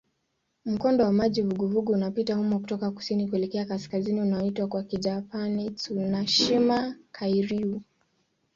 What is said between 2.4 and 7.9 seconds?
kutoka kusini kuelekea kaskazini unaoitwa kwa Kijapani "Tsushima-kairyū".